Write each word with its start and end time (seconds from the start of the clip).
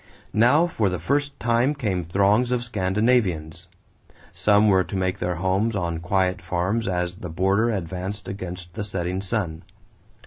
Now 0.33 0.65
for 0.65 0.89
the 0.89 0.97
first 0.97 1.39
time 1.39 1.75
came 1.75 2.03
throngs 2.03 2.49
of 2.49 2.63
Scandinavians. 2.63 3.67
Some 4.31 4.67
were 4.67 4.83
to 4.83 4.95
make 4.97 5.19
their 5.19 5.35
homes 5.35 5.75
on 5.75 5.99
quiet 5.99 6.41
farms 6.41 6.87
as 6.87 7.17
the 7.17 7.29
border 7.29 7.69
advanced 7.69 8.27
against 8.27 8.73
the 8.73 8.83
setting 8.83 9.21
sun. 9.21 9.61